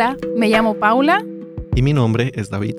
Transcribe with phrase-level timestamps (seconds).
[0.00, 1.26] Hola, me llamo Paula.
[1.74, 2.76] Y mi nombre es David.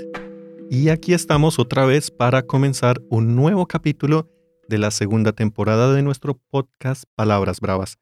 [0.69, 4.29] Y aquí estamos otra vez para comenzar un nuevo capítulo
[4.69, 7.99] de la segunda temporada de nuestro podcast Palabras Bravas.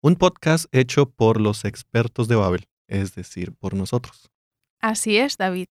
[0.00, 4.30] Un podcast hecho por los expertos de Babel, es decir, por nosotros.
[4.78, 5.66] Así es, David.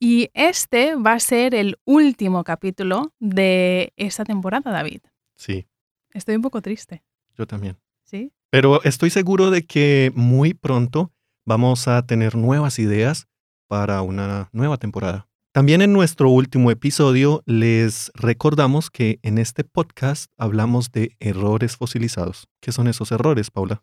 [0.00, 5.02] Y este va a ser el último capítulo de esta temporada, David.
[5.36, 5.68] Sí,
[6.12, 7.04] Estoy un poco triste.
[7.38, 7.76] yo también.
[8.02, 8.32] ¿Sí?
[8.50, 11.12] Pero estoy seguro de que muy pronto
[11.46, 13.28] vamos a tener nuevas ideas
[13.68, 15.28] para una nueva temporada.
[15.52, 22.48] También en nuestro último episodio les recordamos que en este podcast hablamos de errores fosilizados.
[22.60, 23.80] ¿Qué son esos errores, Paula?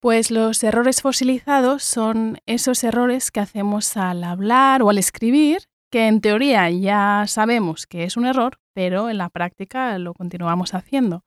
[0.00, 6.08] Pues los errores fosilizados son esos errores que hacemos al hablar o al escribir, que
[6.08, 11.24] en teoría ya sabemos que es un error, pero en la práctica lo continuamos haciendo.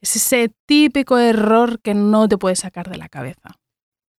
[0.00, 3.58] Es ese típico error que no te puedes sacar de la cabeza.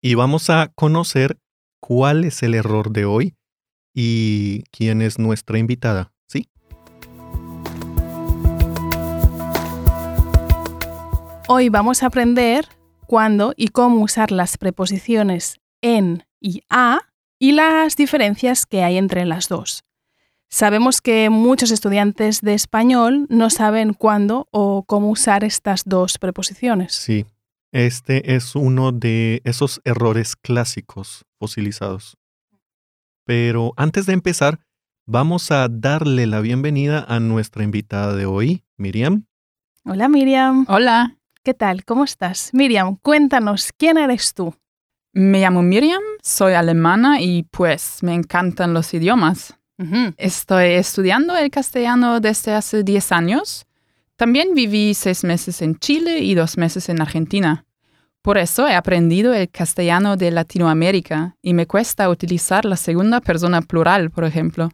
[0.05, 1.37] Y vamos a conocer
[1.79, 3.37] cuál es el error de hoy
[3.95, 6.11] y quién es nuestra invitada.
[6.27, 6.49] ¿Sí?
[11.47, 12.67] Hoy vamos a aprender
[13.07, 16.99] cuándo y cómo usar las preposiciones en y a
[17.39, 19.85] y las diferencias que hay entre las dos.
[20.49, 26.93] Sabemos que muchos estudiantes de español no saben cuándo o cómo usar estas dos preposiciones.
[26.93, 27.25] Sí.
[27.73, 32.17] Este es uno de esos errores clásicos fosilizados.
[33.25, 34.59] Pero antes de empezar,
[35.07, 39.25] vamos a darle la bienvenida a nuestra invitada de hoy, Miriam.
[39.85, 41.83] Hola Miriam, Hola, ¿qué tal?
[41.83, 42.51] ¿Cómo estás?
[42.53, 44.53] Miriam, cuéntanos, ¿quién eres tú?
[45.11, 49.57] me llamo Miriam, soy alemana y pues me encantan los idiomas.
[50.17, 53.65] Estoy estudiando el castellano desde hace 10 años.
[54.23, 57.65] También viví seis meses en Chile y dos meses en Argentina.
[58.21, 63.61] Por eso he aprendido el castellano de Latinoamérica y me cuesta utilizar la segunda persona
[63.61, 64.71] plural, por ejemplo.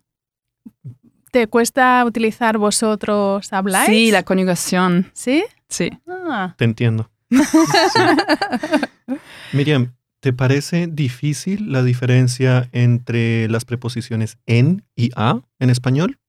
[1.31, 3.90] ¿Te cuesta utilizar vosotros habláis?
[3.90, 5.09] Sí, la conjugación.
[5.13, 5.44] ¿Sí?
[5.68, 5.90] Sí.
[6.07, 7.09] Ah, Te entiendo.
[7.31, 9.16] Sí.
[9.53, 16.19] Miriam, ¿te parece difícil la diferencia entre las preposiciones en y a en español?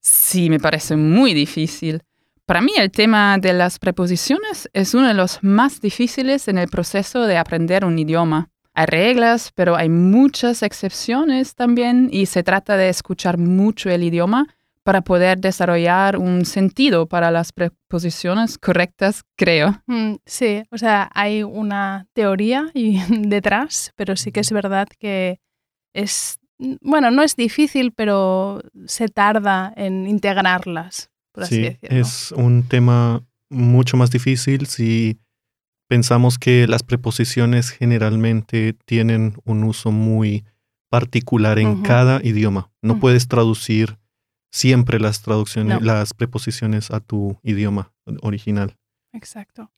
[0.00, 2.02] Sí, me parece muy difícil.
[2.46, 6.68] Para mí el tema de las preposiciones es uno de los más difíciles en el
[6.68, 8.50] proceso de aprender un idioma.
[8.74, 14.48] Hay reglas, pero hay muchas excepciones también y se trata de escuchar mucho el idioma
[14.82, 19.80] para poder desarrollar un sentido para las preposiciones correctas, creo.
[19.86, 22.72] mm, sí, o sea, hay una teoría
[23.08, 25.38] detrás, pero sí que es verdad que
[25.94, 26.39] es,
[26.80, 31.96] bueno, no es difícil, pero se tarda en integrarlas, por así Sí, decirlo.
[31.98, 35.18] es un tema mucho más difícil si
[35.88, 40.44] pensamos que las preposiciones generalmente tienen un uso muy
[40.88, 42.70] particular en cada idioma.
[42.82, 43.98] No puedes traducir
[44.52, 45.86] siempre las traducciones, No.
[45.86, 47.92] las preposiciones a tu idioma
[48.22, 48.76] original.
[49.12, 49.70] Exacto.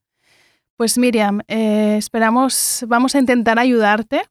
[0.77, 4.23] Pues Miriam, eh, esperamos, vamos a intentar ayudarte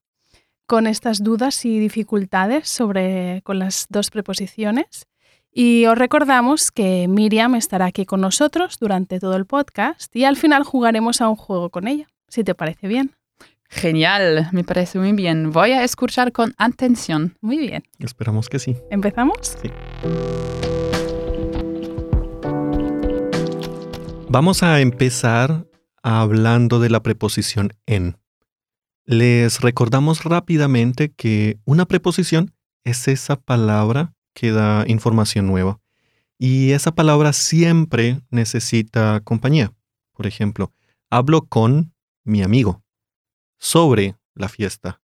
[0.72, 5.06] con estas dudas y dificultades sobre con las dos preposiciones.
[5.52, 10.38] Y os recordamos que Miriam estará aquí con nosotros durante todo el podcast y al
[10.38, 13.12] final jugaremos a un juego con ella, si te parece bien.
[13.68, 15.52] Genial, me parece muy bien.
[15.52, 17.36] Voy a escuchar con atención.
[17.42, 17.84] Muy bien.
[18.00, 18.78] Esperamos que sí.
[18.90, 19.58] ¿Empezamos?
[24.30, 25.66] Vamos a empezar
[26.02, 28.21] hablando de la preposición en.
[29.12, 32.54] Les recordamos rápidamente que una preposición
[32.86, 35.82] es esa palabra que da información nueva.
[36.40, 39.74] Y esa palabra siempre necesita compañía.
[40.14, 40.72] Por ejemplo,
[41.10, 42.86] hablo con mi amigo.
[43.60, 45.02] Sobre la fiesta.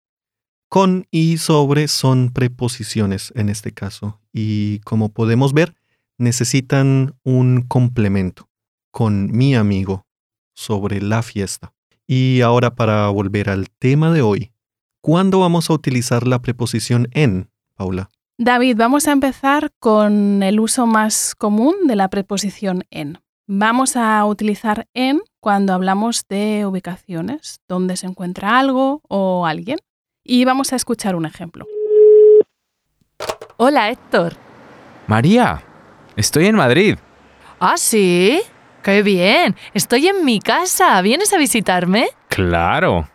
[0.68, 4.20] Con y sobre son preposiciones en este caso.
[4.34, 5.74] Y como podemos ver,
[6.18, 8.50] necesitan un complemento
[8.90, 10.06] con mi amigo
[10.52, 11.73] sobre la fiesta.
[12.06, 14.52] Y ahora para volver al tema de hoy,
[15.00, 18.10] ¿cuándo vamos a utilizar la preposición en, Paula?
[18.36, 23.18] David, vamos a empezar con el uso más común de la preposición en.
[23.46, 29.78] Vamos a utilizar en cuando hablamos de ubicaciones, donde se encuentra algo o alguien.
[30.22, 31.66] Y vamos a escuchar un ejemplo.
[33.56, 34.34] Hola Héctor.
[35.06, 35.62] María,
[36.16, 36.96] estoy en Madrid.
[37.60, 38.40] ¿Ah, sí?
[38.84, 39.56] ¡Qué bien!
[39.72, 41.00] Estoy en mi casa.
[41.00, 42.08] ¿Vienes a visitarme?
[42.28, 43.08] Claro.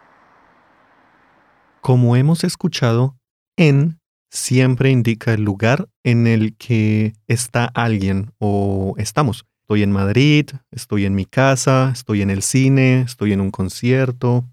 [1.80, 3.16] Como hemos escuchado,
[3.56, 4.00] en
[4.32, 9.46] siempre indica el lugar en el que está alguien o estamos.
[9.62, 14.46] Estoy en Madrid, estoy en mi casa, estoy en el cine, estoy en un concierto.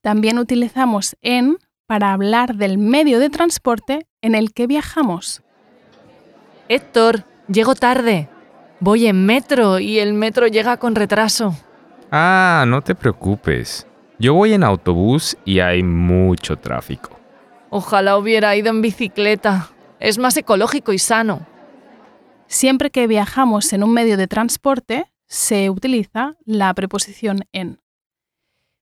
[0.00, 5.42] También utilizamos en para hablar del medio de transporte en el que viajamos.
[6.68, 8.30] Héctor, llego tarde.
[8.82, 11.54] Voy en metro y el metro llega con retraso.
[12.10, 13.86] Ah, no te preocupes.
[14.18, 17.16] Yo voy en autobús y hay mucho tráfico.
[17.70, 19.70] Ojalá hubiera ido en bicicleta.
[20.00, 21.46] Es más ecológico y sano.
[22.48, 27.78] Siempre que viajamos en un medio de transporte, se utiliza la preposición en.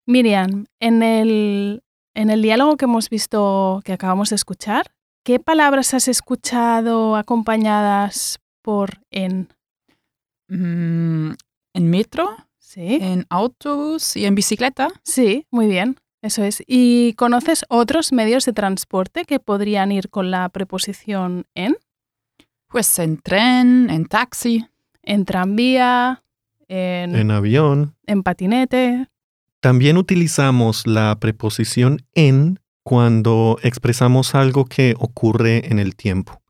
[0.06, 1.82] Miriam, en el,
[2.14, 4.86] en el diálogo que hemos visto, que acabamos de escuchar,
[5.24, 9.50] ¿qué palabras has escuchado acompañadas por en?
[10.50, 11.32] Mm,
[11.74, 14.88] en metro, Sí, en autobús y en bicicleta.
[15.02, 16.62] sí, muy bien, eso es.
[16.66, 21.76] ¿Y conoces otros medios de transporte que podrían ir con la preposición en?
[22.68, 24.66] Pues en tren, en taxi.
[25.02, 26.22] En tranvía,
[26.68, 27.96] en, En avión.
[28.06, 29.08] en patinete.
[29.60, 36.40] También utilizamos la preposición en cuando expresamos algo que ocurre en el tiempo.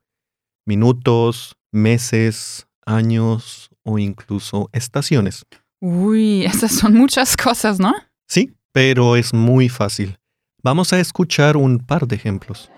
[0.65, 5.45] Minutos, meses, años o incluso estaciones.
[5.79, 7.93] Uy, esas son muchas cosas, ¿no?
[8.27, 10.17] Sí, pero es muy fácil.
[10.63, 12.69] Vamos a escuchar un par de ejemplos.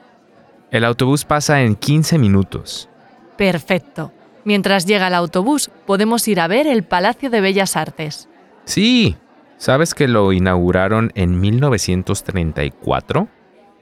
[0.71, 2.89] El autobús pasa en 15 minutos.
[3.38, 4.11] Perfecto.
[4.45, 8.29] Mientras llega el autobús, podemos ir a ver el Palacio de Bellas Artes.
[8.65, 9.17] Sí,
[9.57, 13.27] ¿sabes que lo inauguraron en 1934?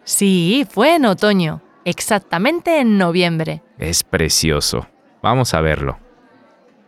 [0.04, 3.62] Sí, fue en otoño, exactamente en noviembre.
[3.78, 4.88] Es precioso.
[5.22, 6.00] Vamos a verlo.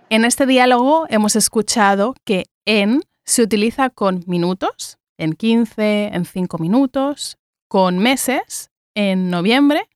[0.10, 6.58] En este diálogo hemos escuchado que en se utiliza con minutos, en 15, en 5
[6.58, 9.88] minutos, con meses, en noviembre,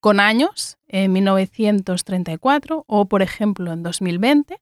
[0.00, 4.60] con años, en 1934 o, por ejemplo, en 2020,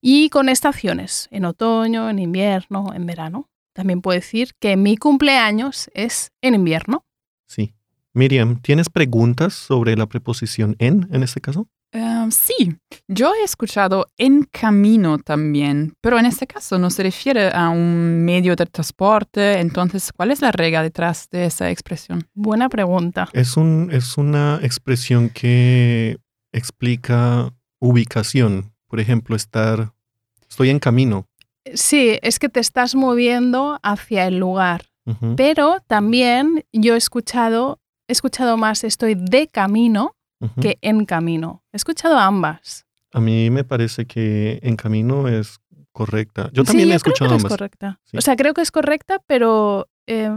[0.00, 3.48] y con estaciones, en otoño, en invierno, en verano.
[3.72, 7.04] También puedo decir que mi cumpleaños es en invierno.
[7.46, 7.74] Sí.
[8.12, 11.68] Miriam, ¿tienes preguntas sobre la preposición en en este caso?
[12.22, 12.76] Em, sí,
[13.08, 18.24] yo he escuchado en camino también, pero en este caso no se refiere a un
[18.24, 19.60] medio de transporte.
[19.60, 22.26] Entonces, ¿cuál es la regla detrás de esa expresión?
[22.34, 23.28] Buena pregunta.
[23.32, 26.18] Es, un, es una expresión que
[26.52, 28.72] explica ubicación.
[28.88, 29.92] Por ejemplo, estar...
[30.48, 31.26] Estoy en camino.
[31.74, 34.84] Sí, es que te estás moviendo hacia el lugar.
[35.36, 40.14] Pero también yo he escuchado, he escuchado más estoy de camino
[40.60, 41.62] Que en camino.
[41.72, 42.86] He escuchado ambas.
[43.12, 45.58] A mí me parece que en camino es
[45.92, 46.50] correcta.
[46.52, 47.52] Yo Sí, también he yo creo escuchado que es ambas.
[47.52, 48.00] correcta.
[48.04, 48.16] Sí.
[48.16, 50.30] O sea, creo que es correcta, pero eh,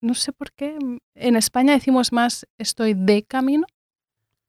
[0.00, 0.76] no sé por qué.
[1.14, 3.66] En España decimos más estoy de camino.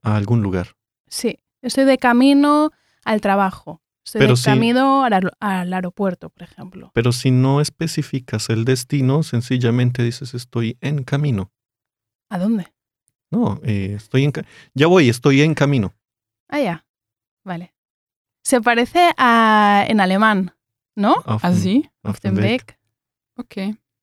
[0.02, 0.76] A algún lugar.
[1.08, 2.72] Sí, estoy de camino
[3.06, 3.82] al trabajo.
[4.04, 4.46] Estoy Pero de sí.
[4.46, 5.04] camino
[5.40, 6.90] al aeropuerto, por ejemplo.
[6.96, 11.52] Pero si no especificas el destino, sencillamente dices estoy en camino.
[12.30, 12.74] ¿A dónde?
[13.32, 14.34] No, eh, estoy en...
[14.74, 15.94] Ya voy, estoy en camino.
[16.48, 16.86] Ah, ya.
[17.44, 17.74] Vale.
[18.44, 20.54] Se parece a en alemán,
[20.96, 21.16] ¿no?
[21.26, 21.90] Auf ¿Ah, dem- ¿Así?
[22.04, 22.78] auf dem Weg.
[23.36, 23.56] Ok.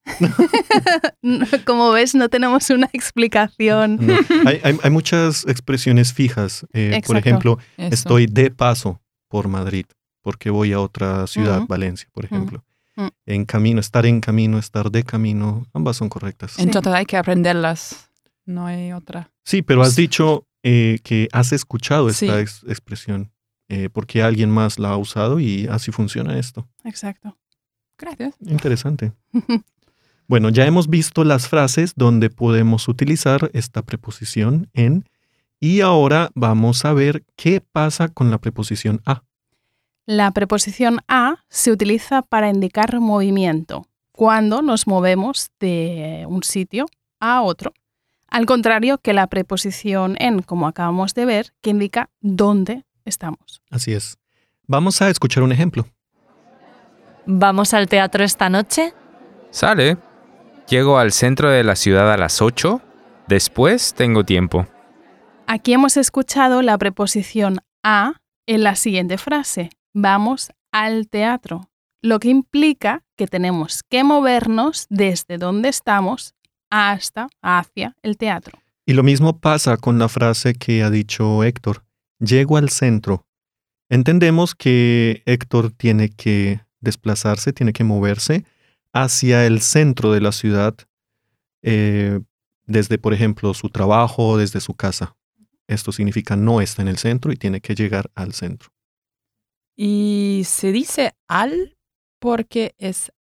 [1.65, 3.99] Como ves, no tenemos una explicación.
[4.01, 4.15] No,
[4.47, 6.67] hay, hay- hay muchas expresiones fijas.
[6.73, 7.95] Eh, por ejemplo, Eso.
[7.95, 9.87] estoy de paso por Madrid,
[10.23, 11.63] porque voy a otra ciudad.
[11.67, 12.65] Valencia, por ejemplo.
[12.97, 13.09] Mm.
[13.27, 16.53] En camino, estar en camino, estar de camino, ambas son correctas.
[16.53, 16.63] Sí.
[16.63, 18.06] Entonces hay que aprenderlas.
[18.47, 19.31] No hay otra.
[19.45, 22.41] Sí, pero has dicho eh, que has escuchado esta Sí.
[22.41, 23.31] ex- expresión,
[23.69, 26.67] eh, porque alguien más la ha usado y así funciona esto.
[26.85, 27.37] Exacto.
[27.99, 28.35] Gracias.
[28.41, 29.13] Interesante.
[30.29, 35.05] Bueno, ya hemos visto las frases donde podemos utilizar esta preposición en
[35.61, 39.23] y ahora vamos a ver qué pasa con la preposición a.
[40.05, 46.87] La preposición a se utiliza para indicar movimiento, cuando nos movemos de un sitio
[47.21, 47.73] a otro.
[48.29, 53.63] Al contrario que la preposición en, como acabamos de ver, que indica dónde estamos.
[53.71, 54.19] Así es.
[54.67, 55.87] Vamos a escuchar un ejemplo.
[57.27, 58.95] ¿Vamos al teatro esta noche?
[59.51, 59.97] Sale.
[60.69, 62.81] Llego al centro de la ciudad a las 8.
[63.29, 64.67] Después tengo tiempo.
[65.47, 68.15] Aquí hemos escuchado la preposición a
[68.47, 69.71] en la siguiente frase.
[69.95, 71.71] Vamos al teatro,
[72.03, 76.35] lo que implica que tenemos que movernos desde donde estamos
[76.71, 78.59] hasta hacia el teatro.
[78.85, 81.85] Y lo mismo pasa con la frase que ha dicho Héctor.
[82.19, 83.27] Llego al centro.
[83.89, 88.45] Entendemos que Héctor tiene que desplazarse, tiene que moverse
[88.93, 90.75] hacia el centro de la ciudad,
[91.63, 92.21] eh,
[92.65, 95.17] desde, por ejemplo, su trabajo, desde su casa.
[95.67, 98.71] Esto significa no está en el centro y tiene que llegar al centro.
[99.77, 101.77] Y se dice al
[102.19, 103.13] porque es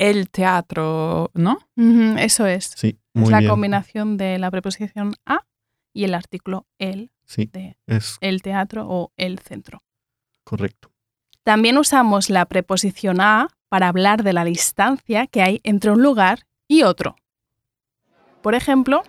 [0.00, 1.58] el teatro, ¿no?
[2.18, 2.72] Eso es.
[2.76, 3.50] Sí, es muy la bien.
[3.50, 5.40] combinación de la preposición a
[5.92, 9.82] y el artículo el Sí, de es el teatro o el centro.
[10.44, 10.90] correcto.
[11.44, 16.46] También usamos la preposición a para hablar de la distancia que hay entre un lugar
[16.66, 17.16] y otro.
[18.42, 19.02] Por ejemplo,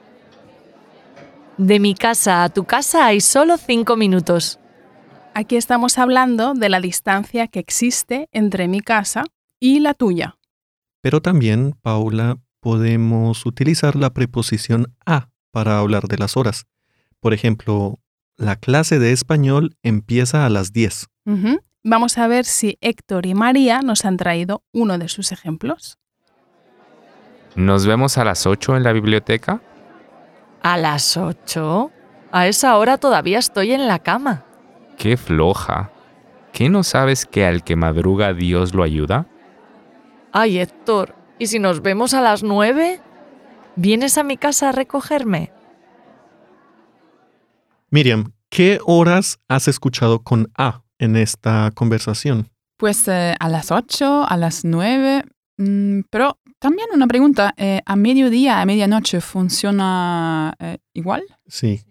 [1.58, 4.60] De mi casa a tu casa hay solo cinco minutos.
[5.34, 9.24] aquí estamos hablando de la distancia que existe entre mi casa
[9.60, 10.38] y la tuya.
[11.02, 16.66] Pero también, Paula, podemos utilizar la preposición a para hablar de las horas.
[17.20, 18.00] Por ejemplo,
[18.38, 21.08] la clase de español empieza a las 10.
[21.26, 21.60] Ujú.
[21.84, 25.98] Vamos a ver si Héctor y María nos han traído uno de sus ejemplos.
[27.56, 29.62] ¿Nos vemos a las 8 en la biblioteca?
[30.62, 31.92] ¿A las ocho?
[32.32, 34.46] A esa hora todavía estoy en la cama.
[34.98, 35.92] ¡Qué floja!
[36.54, 39.26] ¿Qué no sabes que al que madruga Dios lo ayuda?
[40.34, 43.02] Ay, Héctor, ¿y si nos vemos a las nueve?
[43.76, 45.52] ¿Vienes a mi casa a recogerme?
[47.90, 52.50] Miriam, ¿qué horas has escuchado con a en esta conversación?
[52.78, 55.24] Pues eh, a las 8, a las 9.
[55.58, 61.24] mm, pero también una pregunta, eh, ¿a mediodía, a medianoche funciona eh, igual?
[61.48, 61.82] Sí,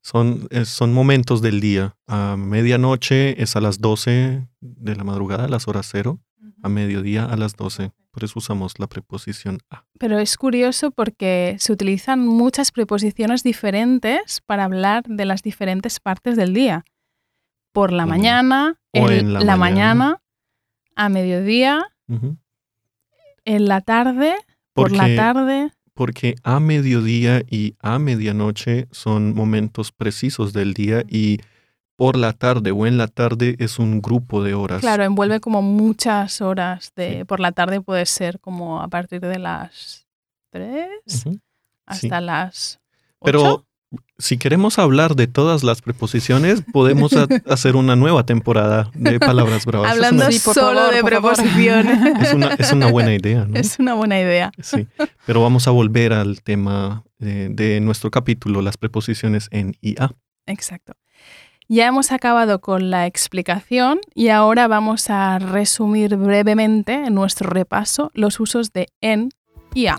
[0.00, 1.96] son, eh, son momentos del día.
[2.06, 6.20] A medianoche es a las 12 de la madrugada, a las horas cero.
[6.62, 7.92] A mediodía a las 12.
[8.10, 9.84] Por eso usamos la preposición a.
[9.98, 16.36] Pero es curioso porque se utilizan muchas preposiciones diferentes para hablar de las diferentes partes
[16.36, 16.84] del día.
[17.72, 19.94] Por la mañana, O el- en la la mañana.
[19.94, 20.22] mañana,
[20.94, 21.82] a mediodía,
[23.44, 24.34] en la tarde,
[24.74, 25.70] por la tarde.
[25.94, 31.38] Porque a mediodía y a medianoche son momentos precisos del día y
[32.02, 34.80] por la tarde o en la tarde es un grupo de horas.
[34.80, 37.24] Claro, envuelve como muchas horas de Sí.
[37.24, 40.04] por la tarde puede ser como a partir de las
[40.50, 40.88] 3
[41.26, 41.38] Ujú.
[41.86, 42.80] hasta las
[43.20, 43.24] 8.
[43.24, 43.66] Pero
[44.18, 49.64] si queremos hablar de todas las preposiciones, podemos ha- hacer una nueva temporada de palabras
[49.64, 49.92] bravas.
[49.92, 51.98] Es hablando una- Sí, por solo favor, de preposiciones.
[52.26, 53.56] Es una, es una buena idea, ¿no?
[53.56, 54.50] es una buena idea.
[54.60, 54.88] Sí.
[55.24, 60.10] Pero vamos a volver al tema de, de nuestro capítulo, las preposiciones en y a.
[60.46, 60.94] Exacto.
[61.74, 68.10] Ya hemos acabado con la explicación y ahora vamos a resumir brevemente en nuestro repaso
[68.12, 69.30] los usos de en
[69.72, 69.98] y a.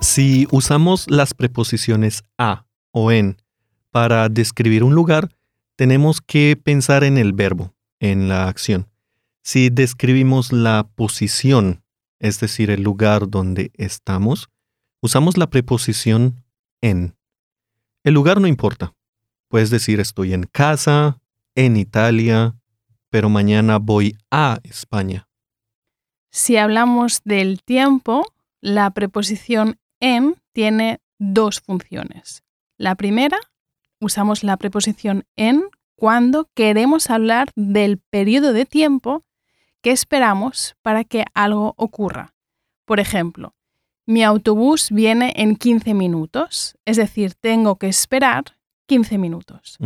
[0.00, 3.36] Si usamos las preposiciones a o en
[3.90, 5.28] para describir un lugar,
[5.76, 8.88] tenemos que pensar en el verbo, en la acción.
[9.42, 11.82] Si describimos la posición,
[12.20, 14.48] es decir, el lugar donde estamos,
[15.02, 16.42] usamos la preposición
[16.80, 17.14] en.
[18.04, 18.92] El lugar no importa.
[19.48, 21.22] Puedes decir estoy en casa,
[21.54, 22.54] en Italia,
[23.08, 25.26] pero mañana voy a España.
[26.30, 28.26] Si hablamos del tiempo,
[28.60, 32.42] la preposición en tiene dos funciones.
[32.76, 33.38] La primera,
[34.00, 35.64] usamos la preposición en
[35.96, 39.24] cuando queremos hablar del periodo de tiempo
[39.80, 42.34] que esperamos para que algo ocurra.
[42.84, 43.54] Por ejemplo,
[44.06, 48.44] mi autobús viene en 15 minutos, es decir, tengo que esperar
[48.86, 49.78] 15 minutos.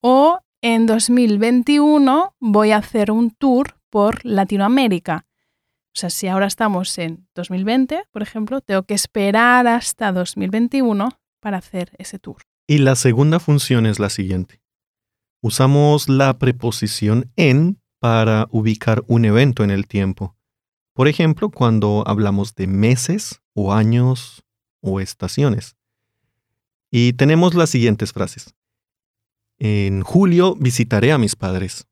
[0.00, 5.26] O en 2021 voy a hacer un tour por Latinoamérica.
[5.94, 11.08] O sea, si ahora estamos en 2020, por ejemplo, tengo que esperar hasta 2021
[11.40, 12.42] para hacer ese tour.
[12.66, 14.60] Y la segunda función es la siguiente.
[15.42, 20.36] Usamos la preposición en para ubicar un evento en el tiempo.
[20.94, 24.44] Por ejemplo, cuando hablamos de meses o años
[24.80, 25.76] o estaciones.
[26.90, 28.54] Y tenemos las siguientes frases.
[29.58, 31.86] En julio visitaré a mis padres.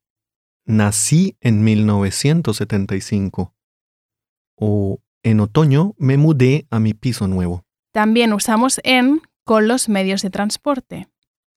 [0.65, 3.55] Nací en 1975.
[4.57, 7.65] O en otoño me mudé a mi piso nuevo.
[7.93, 11.09] También usamos en con los medios de transporte.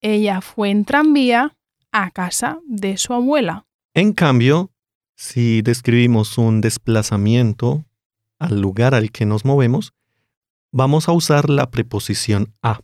[0.02, 1.56] Ella fue en tranvía
[1.92, 3.66] a casa de su abuela.
[3.94, 4.72] En cambio,
[5.16, 7.86] si describimos un desplazamiento
[8.40, 9.94] al lugar al que nos movemos,
[10.72, 12.80] vamos a usar la preposición a.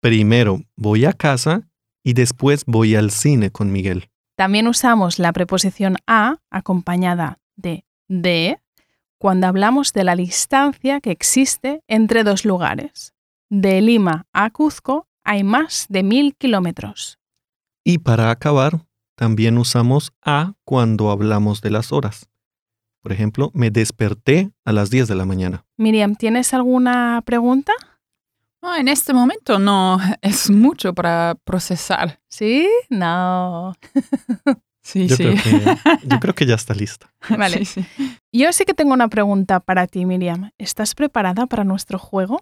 [0.00, 1.68] Primero voy a casa
[2.02, 4.10] y después voy al cine con Miguel.
[4.36, 8.58] También usamos la preposición a acompañada de de
[9.18, 13.14] cuando hablamos de la distancia que existe entre dos lugares.
[13.48, 17.18] De Lima a Cuzco hay más de mil kilómetros.
[17.84, 18.86] Y para acabar,
[19.16, 22.28] también usamos a cuando hablamos de las horas.
[23.06, 25.64] Por ejemplo, me desperté a las 10 de la mañana.
[25.76, 27.72] Miriam, ¿tienes alguna pregunta?
[28.76, 32.18] En este momento no es mucho para procesar.
[32.28, 32.68] ¿Sí?
[32.90, 33.74] No.
[34.82, 35.24] Sí, Yo, sí.
[35.24, 35.76] creo que,
[36.08, 37.12] yo creo que ya está lista.
[37.28, 37.58] Vale.
[37.64, 37.86] Sí, sí.
[38.32, 40.50] Yo sí que tengo una pregunta para ti, Miriam.
[40.58, 42.40] ¿Estás preparada para nuestro juego?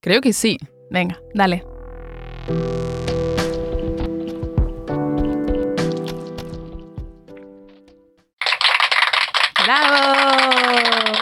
[0.00, 0.58] Creo que sí.
[0.90, 1.64] Venga, dale.
[9.64, 11.14] ¡Bravo!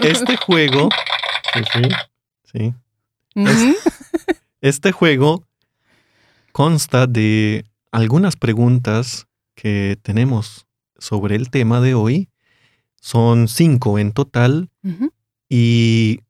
[0.00, 0.88] Este juego.
[2.50, 2.74] Sí,
[3.34, 3.76] sí.
[4.62, 5.44] Este juego
[6.52, 10.66] consta de algunas preguntas que tenemos
[10.98, 12.30] sobre el tema de hoy.
[13.00, 14.70] Son cinco en total
[15.48, 16.20] y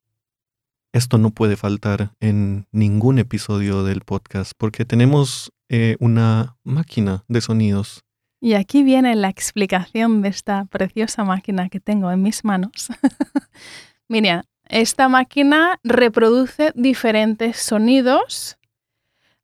[0.92, 7.40] esto no puede faltar en ningún episodio del podcast porque tenemos eh, una máquina de
[7.40, 8.05] sonidos.
[8.46, 12.90] Y aquí viene la explicación de esta preciosa máquina que tengo en mis manos.
[14.08, 18.56] Miriam, esta máquina reproduce diferentes sonidos.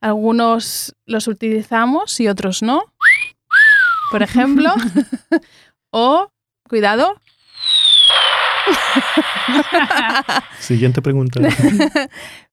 [0.00, 2.80] Algunos los utilizamos y otros no.
[4.12, 4.72] Por ejemplo.
[5.90, 6.30] o,
[6.68, 7.16] cuidado.
[10.60, 11.40] Siguiente pregunta.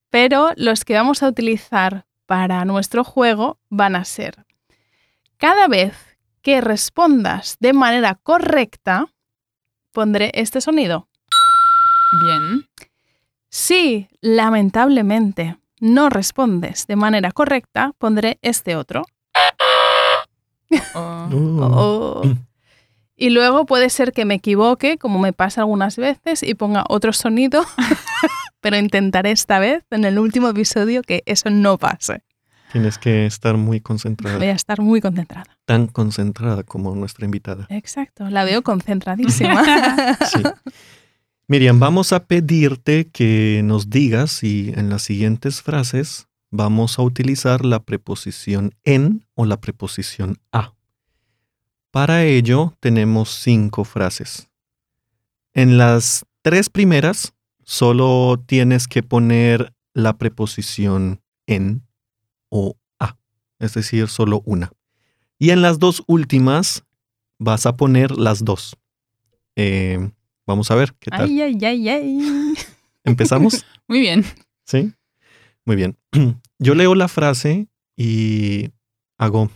[0.10, 4.48] Pero los que vamos a utilizar para nuestro juego van a ser
[5.38, 6.09] cada vez
[6.41, 9.08] que respondas de manera correcta,
[9.91, 11.08] pondré este sonido.
[12.24, 12.65] Bien.
[13.50, 19.03] Si lamentablemente no respondes de manera correcta, pondré este otro.
[20.93, 22.22] Oh, Oh.
[22.24, 22.50] Mm.
[23.15, 27.12] Y luego puede ser que me equivoque, como me pasa algunas veces, y ponga otro
[27.12, 27.65] sonido,
[28.62, 32.24] pero intentaré esta vez, en el último episodio, que eso no pase.
[32.72, 35.58] Tienes que estar muy Voy concentrada, a estar muy concentrada.
[35.66, 37.66] tan concentrada como nuestra invitada.
[37.70, 39.64] Exacto, la veo concentradísima.
[40.32, 40.44] Sí.
[41.48, 47.66] Miriam, vamos a pedirte que nos digas si en las siguientes frases vamos a utilizar
[47.66, 50.74] la preposición en o la preposición a.
[51.90, 54.48] Para ello tenemos cinco frases.
[55.53, 61.82] En las tres primeras solo tienes que poner la preposición en
[62.50, 63.18] o a,
[63.59, 64.72] es decir, solo una.
[65.38, 66.83] Y en las dos últimas
[67.38, 68.75] vas a poner las dos.
[69.55, 70.12] Eh,
[70.46, 71.29] vamos a ver qué tal.
[71.29, 72.53] ay, ay, ay, ay.
[73.03, 73.66] ¿Empezamos?
[73.88, 74.25] Muy bien.
[74.66, 74.94] ¿Sí?
[75.66, 75.98] Muy bien.
[76.59, 78.70] Yo leo la frase y
[79.18, 79.50] hago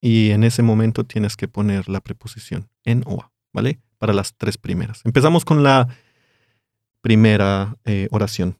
[0.00, 3.80] y en ese momento tienes que poner la preposición en o a, ¿vale?
[3.98, 5.00] Para las tres primeras.
[5.04, 5.88] Empezamos con la
[7.00, 8.58] primera eh, oración.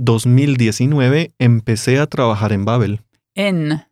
[0.00, 3.00] 2019 empecé a trabajar en Babel.
[3.34, 3.84] En.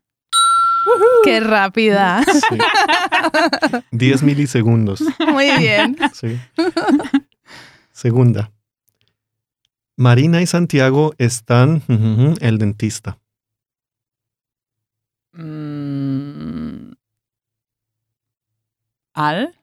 [1.24, 2.22] Qué rápida.
[2.24, 2.58] Sí.
[3.90, 5.02] 10 milisegundos.
[5.32, 5.96] Muy bien.
[6.12, 6.38] Sí.
[7.92, 8.52] Segunda.
[9.96, 11.82] Marina y Santiago están
[12.40, 13.18] el dentista.
[15.32, 16.92] Mm,
[19.14, 19.54] al.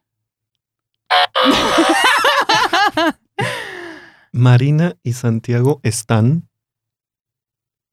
[4.34, 6.50] Marina y Santiago están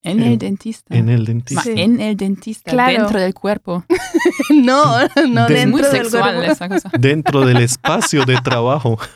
[0.03, 0.97] En En- el dentista.
[0.97, 1.63] en el dentista.
[1.63, 1.75] Sí.
[1.77, 2.71] En el dentista.
[2.71, 2.99] Claro.
[3.03, 3.85] Dentro del cuerpo.
[4.51, 4.85] No,
[5.29, 6.53] no De- Es muy dentro del sexual cuerpo.
[6.53, 6.91] esa cosa.
[6.99, 8.99] Dentro del espacio de trabajo.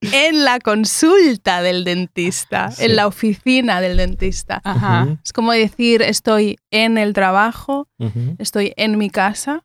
[0.00, 2.84] En la consulta del dentista, Sí.
[2.84, 4.60] en la oficina del dentista.
[4.64, 5.18] Ajá.
[5.24, 8.34] Es como decir, estoy en el trabajo, ujú.
[8.38, 9.64] estoy en mi casa.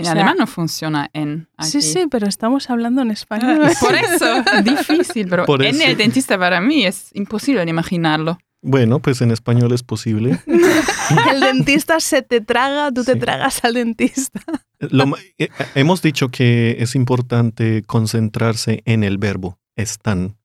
[0.00, 1.48] En O sea- alemán no funciona en.
[1.60, 1.82] Sí, aquí.
[1.86, 3.60] sí, pero estamos hablando en español.
[3.80, 5.84] Por eso, difícil, pero Por en eso.
[5.84, 8.38] el dentista para mí es imposible imaginarlo.
[8.62, 10.38] Bueno, pues en español es posible.
[11.32, 13.18] el dentista se te traga, tú te Sí.
[13.18, 14.40] tragas al dentista.
[14.80, 15.04] Lo
[15.38, 20.36] eh, hemos dicho que es importante concentrarse en el verbo están.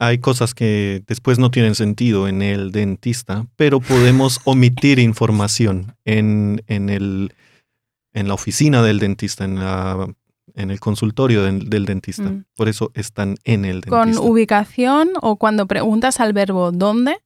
[0.00, 6.62] Hay cosas que después no tienen sentido en el dentista, pero podemos omitir información en,
[6.66, 7.32] en, el,
[8.14, 10.08] en la oficina del dentista, en, la,
[10.54, 12.22] en el consultorio del, del dentista.
[12.22, 12.44] Mm.
[12.56, 14.22] Por eso están en el Con dentista.
[14.26, 17.18] ubicación o cuando preguntas al verbo dónde,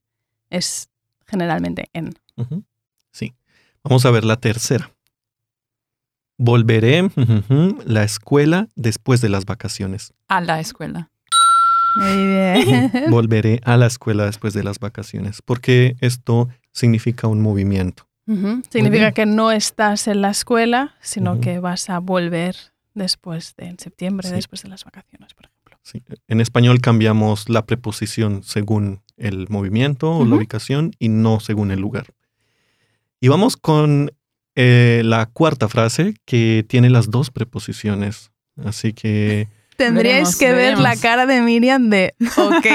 [0.49, 0.89] es
[1.27, 2.13] generalmente en.
[3.11, 3.33] Sí.
[3.83, 4.91] Vamos a ver la tercera.
[6.37, 10.13] Volveré ujujú, la escuela después de las vacaciones.
[10.27, 11.11] A la escuela.
[11.97, 12.91] Muy bien.
[13.09, 18.07] Volveré a la escuela después de las vacaciones, porque esto significa un movimiento.
[18.69, 22.55] Significa que no estás en la escuela, sino que vas a volver
[22.93, 24.35] después de en septiembre, Sí.
[24.35, 25.77] después de las vacaciones, por ejemplo.
[25.81, 26.03] Sí.
[26.27, 31.79] En español cambiamos la preposición según el movimiento o la ubicación y no según el
[31.79, 32.07] lugar.
[33.19, 34.11] Y vamos con
[34.55, 38.31] eh, la cuarta frase que tiene las dos preposiciones.
[38.63, 42.67] Así que Tendríais Veremos, que ver la cara de Miriam de, ok.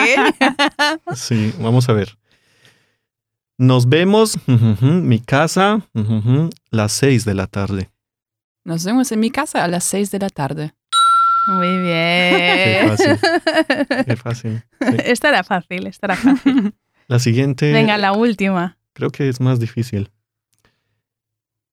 [1.14, 2.16] sí, vamos a ver.
[3.58, 4.36] Nos vemos,
[4.82, 5.80] mi casa,
[6.70, 7.90] las seis de la tarde.
[8.64, 10.72] Nos vemos en mi casa a las 6 de la tarde.
[11.48, 12.88] Muy Qué bien.
[12.96, 13.18] fácil.
[14.06, 14.62] Qué fácil.
[14.80, 14.96] Sí.
[15.04, 16.74] Esta era fácil, esta era fácil.
[17.06, 18.78] La siguiente Venga, la última.
[18.94, 20.10] creo que es más difícil.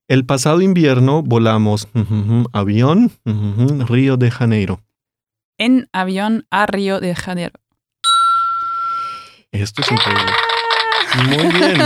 [0.06, 1.88] El pasado invierno volamos
[2.52, 4.82] avión Río de Janeiro.
[5.56, 7.54] En avión a Río de Janeiro.
[9.52, 10.32] Esto es increíble.
[11.28, 11.78] Muy bien.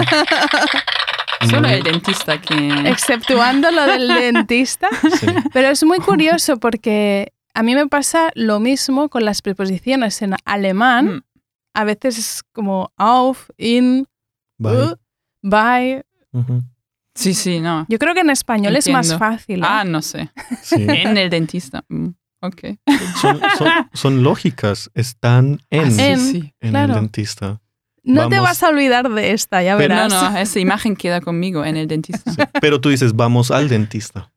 [1.50, 2.68] Solo el dentista que...
[2.88, 4.88] Exceptuando lo del dentista.
[5.20, 5.26] sí.
[5.52, 10.34] Pero es muy curioso porque a mí me pasa lo mismo con las preposiciones en
[10.44, 11.06] alemán.
[11.06, 11.22] Mm.
[11.74, 14.06] A veces es como auf, in,
[14.58, 14.94] uh,
[15.42, 16.02] by.
[17.14, 17.86] Sí, sí, no.
[17.88, 19.60] Yo creo que en español es más fácil.
[19.60, 19.66] ¿eh?
[19.68, 20.30] Ah, no sé.
[20.62, 20.76] Sí.
[20.88, 21.84] En el dentista.
[21.88, 22.08] Mm,
[22.40, 22.62] Ok.
[23.20, 26.54] Son, son- son lógicas, están en, Ah, sí, En- sí.
[26.60, 26.94] en claro.
[26.94, 27.60] el dentista.
[28.06, 30.32] No te vas a olvidar de esta, ya Pero No, verás.
[30.32, 32.32] no, esa imagen queda conmigo en el dentista.
[32.32, 32.42] Sí.
[32.60, 34.30] Pero tú dices, vamos al dentista.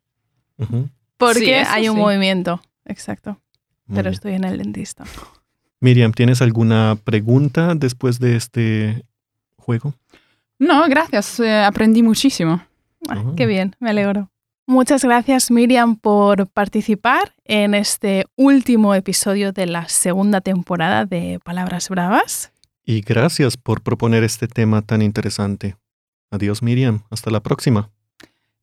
[1.18, 2.02] Porque Sí, hay un sí.
[2.02, 2.62] movimiento.
[2.86, 3.40] Exacto.
[3.88, 4.14] Muy Pero bien.
[4.14, 5.04] estoy en el dentista.
[5.80, 9.06] Miriam, ¿tienes alguna pregunta después de este
[9.58, 9.94] juego?
[10.58, 11.40] No, gracias.
[11.40, 12.62] eh, aprendí muchísimo.
[13.10, 13.34] Ah, Ah.
[13.38, 14.30] Qué bien, me alegro.
[14.68, 21.90] Muchas gracias Miriam por participar en este último episodio de la segunda temporada de Palabras
[21.90, 22.52] Bravas.
[22.89, 25.75] Y gracias por proponer este tema tan interesante.
[26.32, 27.04] Adiós, Miriam.
[27.12, 27.91] Hasta la próxima.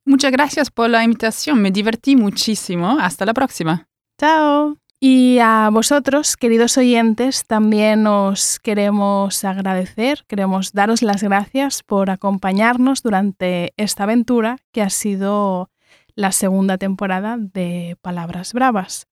[0.05, 1.63] Muchas gracias por la invitación.
[1.63, 2.99] Me divertí muchísimo.
[2.99, 3.87] Hasta la próxima.
[4.19, 4.79] Chao.
[4.99, 13.05] Y a vosotros, queridos oyentes, también os queremos agradecer, queremos daros las gracias por acompañarnos
[13.05, 15.71] durante esta aventura que ha sido
[16.17, 19.07] la segunda temporada de Palabras Bravas.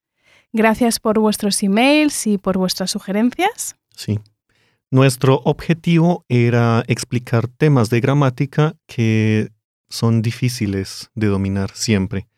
[0.52, 3.76] Gracias por vuestros emails y por vuestras sugerencias.
[3.94, 4.18] Sí.
[4.98, 9.50] Nuestro objetivo era explicar temas de gramática que
[9.88, 12.28] son difíciles de dominar siempre.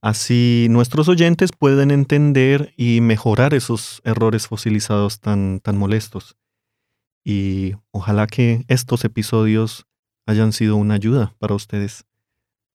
[0.00, 6.36] Así nuestros oyentes pueden entender y mejorar esos errores fosilizados tan, tan molestos.
[7.22, 9.84] Y ojalá que estos episodios
[10.24, 12.06] hayan sido una ayuda para ustedes.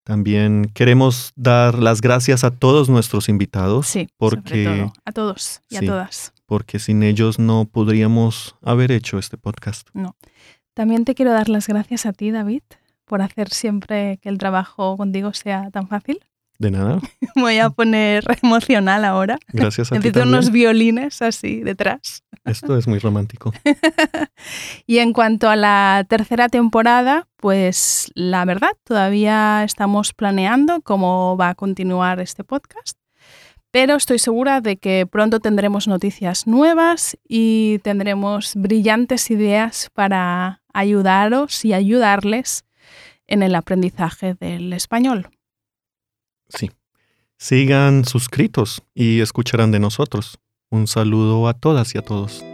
[0.04, 4.94] También queremos dar las gracias a todos nuestros invitados, Sí, porque- sobre todo.
[5.04, 5.86] A todos y Sí.
[5.88, 6.32] a todas.
[6.46, 9.88] Porque sin ellos no podríamos haber hecho este podcast.
[10.74, 12.64] También te quiero dar las gracias a ti, David,
[13.06, 16.20] por hacer siempre que el trabajo contigo sea tan fácil.
[16.58, 17.02] De nada.
[17.36, 19.38] Me voy a poner emocional ahora.
[19.50, 20.36] Gracias a ti Necesito también.
[20.38, 22.24] unos violines así detrás.
[22.46, 23.52] Esto es muy romántico.
[24.86, 31.50] Y en cuanto a la tercera temporada, pues la verdad, todavía estamos planeando cómo va
[31.50, 32.98] a continuar este podcast.
[33.76, 41.66] Pero estoy segura de que pronto tendremos noticias nuevas y tendremos brillantes ideas para ayudaros
[41.66, 42.64] y ayudarles
[43.28, 45.28] en el aprendizaje del español.
[46.48, 46.72] Sí.
[47.38, 50.40] Sigan suscritos y escucharán de nosotros.
[50.70, 52.46] Un saludo a todas y a todos.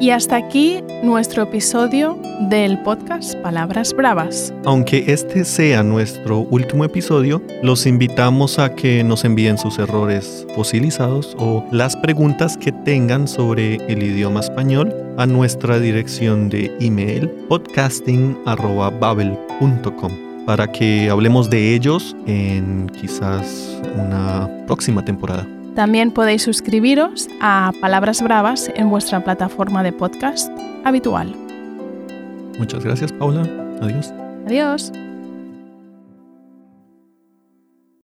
[0.00, 2.16] Y hasta aquí nuestro episodio
[2.48, 4.54] del podcast Palabras Bravas.
[4.64, 11.34] Aunque este sea nuestro último episodio, los invitamos a que nos envíen sus errores fosilizados
[11.36, 20.12] o las preguntas que tengan sobre el idioma español a nuestra dirección de email podcasting.babel.com
[20.46, 25.57] para que hablemos de ellos en quizás una próxima temporada.
[25.78, 30.50] También podéis suscribiros a Palabras Bravas en vuestra plataforma de podcast
[30.84, 31.32] habitual.
[32.58, 33.48] Muchas gracias, Paula.
[33.80, 34.12] Adiós.
[34.44, 34.90] Adiós.